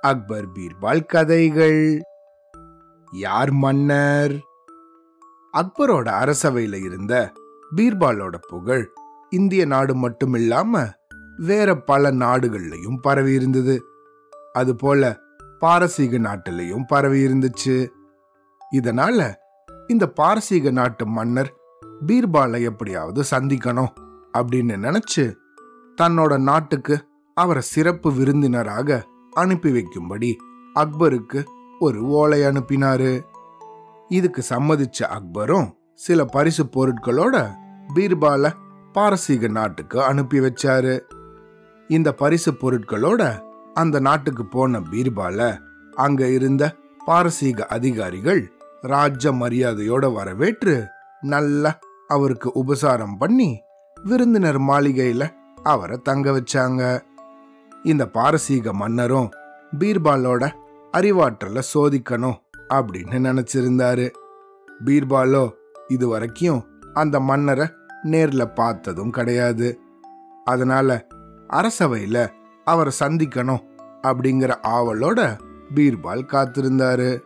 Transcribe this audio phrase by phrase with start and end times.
[0.00, 2.00] அக்பர் பீர்பால் கதைகள்.
[3.12, 4.32] யார் மன்னர்?
[5.52, 7.32] அக்பரோட அரசவையில இருந்த
[7.76, 8.90] பீர்பாலோட புகழ்
[9.30, 10.88] இந்திய நாடு மட்டும் இல்லாம
[11.36, 13.82] வேற பல நாடுகள்லையும் பரவி இருந்தது.
[14.52, 15.18] அதுபோல
[15.58, 17.88] பாரசீக நாட்டிலையும் பரவி இருந்துச்சு.
[18.74, 19.34] இதனால
[19.86, 21.54] இந்த பாரசீக நாட்டு மன்னர்
[22.06, 23.92] பீர்பாலை எப்படியாவது சந்திக்கணும்
[24.38, 25.34] அப்படின்னு நினைச்சு
[26.02, 30.36] தன்னோட நாட்டுக்கு அவரை சிறப்பு விருந்தினராக அனுப்பி வைக்கும்படி
[30.74, 31.44] அக்பருக்கு
[31.80, 33.24] ஒரு ஓலை அனுப்பினாரு.
[34.08, 37.50] இதுக்கு சம்மதிச்ச அக்பரும் சில பரிசு பொருட்களோட
[37.94, 38.52] பீர்பால
[38.92, 41.00] பாரசீக நாட்டுக்கு அனுப்பி வச்சாரு.
[41.88, 43.42] இந்த பரிசு பொருட்களோட
[43.74, 45.58] அந்த நாட்டுக்கு போன பீர்பால
[45.94, 46.74] அங்க இருந்த
[47.06, 48.52] பாரசீக அதிகாரிகள்
[48.82, 50.86] ராஜ மரியாதையோட வரவேற்று
[51.20, 53.62] நல்லா அவருக்கு உபசாரம் பண்ணி
[54.02, 55.28] விருந்தினர் மாளிகையில
[55.62, 57.08] அவரை தங்க வச்சாங்க.
[57.82, 59.30] இந்த பாரசீக மன்னரும்
[59.78, 60.50] பீர்பாலோட
[60.92, 64.10] அறிவாற்றலை சோதிக்கணும் அப்படின்னு நினைச்சிருந்தாரு.
[64.84, 65.50] பீர்பாலோ
[65.88, 67.66] இது வரைக்கும் அந்த மன்னரை
[68.04, 69.80] நேர்ல பார்த்ததும் கிடையாது.
[70.44, 71.06] அதனால
[71.48, 72.28] அரசவையில
[72.64, 73.62] அவரை சந்திக்கணும்
[74.02, 75.38] அப்படிங்கிற ஆவலோட
[75.74, 77.20] பீர்பால் காத்திருந்தாரு.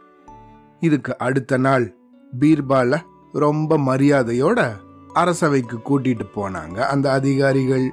[0.80, 1.96] இதுக்கு அடுத்த நாள்
[2.40, 3.00] பீர்பால
[3.32, 4.72] ரொம்ப மரியாதையோட
[5.12, 7.92] அரசவைக்கு கூட்டிட்டு போனாங்க அந்த அதிகாரிகள்.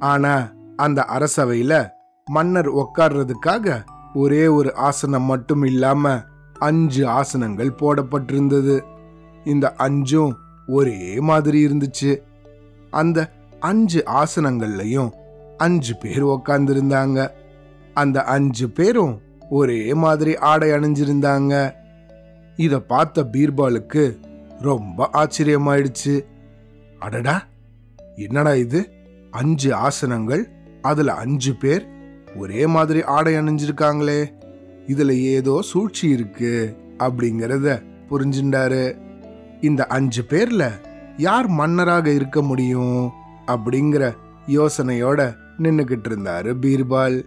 [0.00, 1.90] ஆனா அந்த அரசவையில
[2.24, 3.84] மன்னர் உட்கார்றதுக்காக
[4.14, 6.22] ஒரே ஒரு ஆசனம் மட்டும் இல்லாம
[6.58, 8.82] அஞ்சு ஆசனங்கள் போடப்பட்டிருந்தது.
[9.44, 12.22] இந்த அஞ்சும் ஒரே மாதிரி இருந்துச்சு.
[12.90, 15.10] அந்த அஞ்சு ஆசனங்கள்லையும்
[15.56, 17.30] அஞ்சு பேர் உக்காந்துருந்தாங்க.
[17.94, 19.20] அந்த அஞ்சு பேரும்
[19.50, 21.74] ஒரே மாதிரி ஆடை அணிஞ்சிருந்தாங்க.
[22.56, 24.18] இத பார்த்த பீர்பாலுக்கு
[24.60, 26.24] ரொம்ப ஆச்சரியமாயிடுச்சு.
[26.98, 27.44] அடடா!
[28.16, 28.92] என்னடா இது?
[29.30, 30.50] அஞ்சு ஆசனங்கள்
[30.82, 31.88] அதுல அஞ்சு பேர்
[32.36, 34.32] ஒரே மாதிரி ஆடை அணிஞ்சிருக்காங்களே.
[34.86, 38.98] இதுல ஏதோ சூழ்ச்சி இருக்கு அப்படிங்கறத புரிஞ்சுண்டாரு.
[39.60, 40.70] இந்த அஞ்சு பேர்ல
[41.16, 43.10] யார் மன்னராக இருக்க முடியும்
[43.46, 44.12] அப்படிங்கிற
[44.46, 47.22] யோசனையோட நின்னுகிட்டு இருந்தாரு பீர்பால்.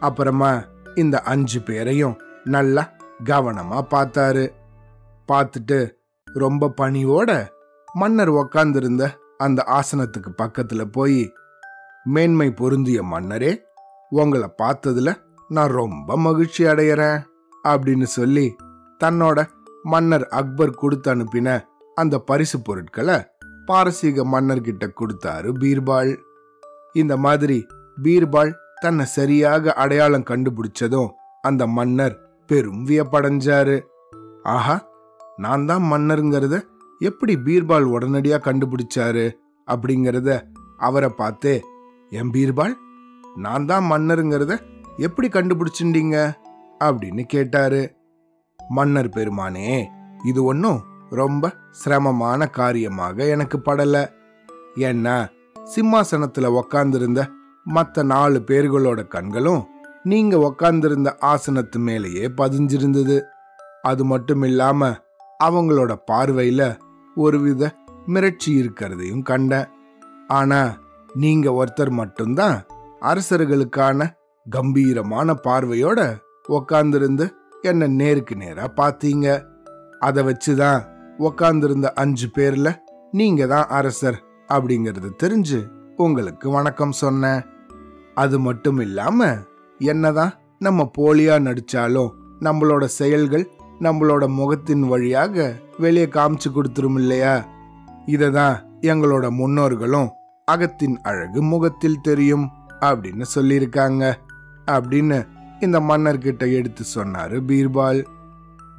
[0.00, 0.62] அப்புறமா
[0.94, 2.92] இந்த அஞ்சு பேரையும் நல்லா
[3.24, 4.50] கவனமா பார்த்தாரு.
[5.32, 5.90] பார்த்துட்டு
[6.24, 7.46] ரொம்ப பணிவோட
[7.94, 11.32] மன்னர் உக்காந்துருந்த அந்த ஆசனத்துக்கு பக்கத்துல போய்
[12.04, 13.64] மேன்மை பொருந்திய மன்னரே
[14.10, 15.14] உங்களை பார்த்ததுல
[15.48, 17.20] நான் ரொம்ப மகிழ்ச்சி அடையிறேன்
[17.68, 18.56] அப்படின்னு சொல்லி
[19.04, 19.48] தன்னோட
[19.82, 23.16] மன்னர் அக்பர் கொடுத்து அனுப்பின அந்த பரிசு பொருட்களை
[23.66, 26.18] பாரசீக மன்னர்கிட்ட கொடுத்தாரு பீர்பால்.
[26.92, 27.66] இந்த மாதிரி
[28.02, 31.08] பீர்பால் தன்னை சரியாக அடையாளம் கண்டுபிடிச்சதும்
[31.42, 33.80] அந்த மன்னர் பெரும் வியப்படைஞ்சாரு.
[34.42, 34.88] ஆஹா
[35.36, 36.60] நான் தான் மன்னருங்கிறத
[36.98, 39.30] எப்படி பீர்பால் உடனடியா கண்டுபிடிச்சாரு?
[39.68, 40.40] அப்படிங்கறத
[40.76, 41.64] அவரை பார்த்தே
[42.10, 42.74] என் பீர்பால்
[43.36, 44.52] நான் தான் மன்னருங்கிறத
[44.96, 46.16] எப்படி கண்டுபிடிச்சிண்டீங்க
[46.84, 47.82] அப்படின்னு கேட்டாரு.
[48.58, 49.84] மன்னர் பெருமானே
[50.24, 53.96] இது ஒன்றும் ரொம்ப சிரமமான காரியமாக எனக்கு படல.
[54.88, 55.16] ஏன்னா
[55.74, 57.20] சிம்மாசனத்துல உக்காந்துருந்த
[57.64, 59.62] மற்ற நாலு பேர்களோட கண்களும்
[60.02, 63.16] நீங்க உக்காந்துருந்த ஆசனத்து மேலேயே பதிஞ்சிருந்தது.
[63.82, 64.90] அது மட்டும் இல்லாம
[65.44, 66.62] அவங்களோட பார்வையில
[67.16, 67.72] ஒருவித
[68.06, 69.68] மிரட்சி இருக்கிறதையும் கண்டேன்.
[70.28, 70.60] ஆனா
[71.14, 72.66] நீங்க ஒருத்தர் மட்டும்தான்
[73.00, 74.10] அரசர்களுக்கான
[74.50, 76.16] கம்பீரமான பார்வையோட
[76.48, 77.30] உக்காந்துருந்து
[77.62, 79.44] என்ன நேருக்கு நேரா பாத்தீங்க.
[79.98, 80.82] அதை வச்சுதான்
[81.18, 82.76] உக்காந்துருந்த அஞ்சு பேர்ல
[83.10, 87.42] நீங்க தான் அரசர் அப்படிங்கறது தெரிஞ்சு உங்களுக்கு வணக்கம் சொன்னேன்.
[88.14, 89.36] அது மட்டும் இல்லாம
[89.78, 92.10] என்னதான் நம்ம போலியா நடிச்சாலும்
[92.40, 93.50] நம்மளோட செயல்கள்
[93.80, 97.46] நம்மளோட முகத்தின் வழியாக வெளியே காமிச்சு கொடுத்துரும் இல்லையா?
[98.06, 100.10] இததான் எங்களோட முன்னோர்களும்
[100.52, 102.46] அகத்தின் அழகு முகத்தில் தெரியும்
[102.80, 104.04] அப்படின்னு சொல்லியிருக்காங்க
[104.66, 105.18] அப்படின்னு
[105.60, 108.00] இந்த மன்னர்கிட்ட எடுத்து சொன்னாரு பீர்பால்.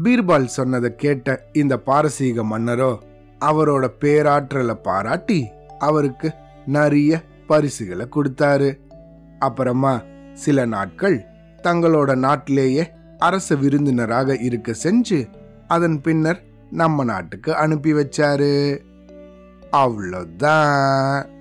[0.04, 2.92] பீர்பால் சொன்னதை கேட்ட இந்த பாரசீக மன்னரோ
[3.40, 5.40] அவரோட பேராற்றலை பாராட்டி
[5.80, 6.30] அவருக்கு
[6.66, 8.70] நிறைய பரிசுகளை கொடுத்தாரு.
[9.40, 9.94] அப்புறமா
[10.34, 11.18] சில நாட்கள்
[11.64, 12.84] தங்களோட நாட்டிலேயே
[13.20, 15.20] அரச விருந்தினராக இருக்க செஞ்சு
[15.68, 16.40] அதன் பின்னர்
[16.72, 18.54] நம்ம நாட்டுக்கு அனுப்பி வச்சாரு.
[19.72, 21.40] அவ்வளோதான்